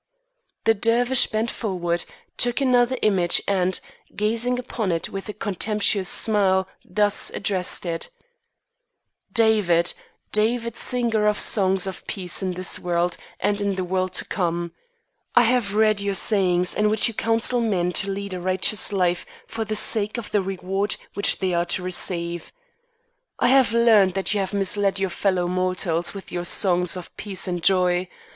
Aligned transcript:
The 0.63 0.73
Dervish 0.73 1.27
bent 1.27 1.51
forward, 1.51 2.05
took 2.35 2.59
another 2.59 2.97
image 3.03 3.39
and, 3.47 3.79
gazing 4.15 4.57
upon 4.57 4.91
it 4.91 5.09
with 5.09 5.29
a 5.29 5.31
contemptuous 5.33 6.09
smile, 6.09 6.67
thus 6.83 7.29
addressed 7.29 7.85
it: 7.85 8.09
"David, 9.31 9.93
David, 10.31 10.75
singer 10.75 11.27
of 11.27 11.37
songs 11.37 11.85
of 11.85 12.07
peace 12.07 12.41
in 12.41 12.53
this 12.53 12.79
world 12.79 13.15
and 13.39 13.61
in 13.61 13.75
the 13.75 13.83
world 13.83 14.13
to 14.13 14.25
come, 14.25 14.71
I 15.35 15.43
have 15.43 15.75
read 15.75 16.01
your 16.01 16.15
sayings 16.15 16.73
in 16.73 16.89
which 16.89 17.07
you 17.07 17.13
counsel 17.13 17.61
men 17.61 17.91
to 18.01 18.09
lead 18.09 18.33
a 18.33 18.41
righteous 18.41 18.91
life 18.91 19.23
for 19.45 19.63
the 19.63 19.75
sake 19.75 20.17
of 20.17 20.31
the 20.31 20.41
reward 20.41 20.95
which 21.13 21.37
they 21.37 21.53
are 21.53 21.65
to 21.65 21.83
receive. 21.83 22.51
I 23.37 23.49
have 23.49 23.71
learned 23.71 24.15
that 24.15 24.33
you 24.33 24.39
have 24.39 24.51
misled 24.51 24.97
your 24.97 25.11
fellow 25.11 25.47
mortals 25.47 26.11
with 26.15 26.31
your 26.31 26.45
songs 26.45 26.97
of 26.97 27.15
peace 27.17 27.47
and 27.47 27.61
joy. 27.61 28.07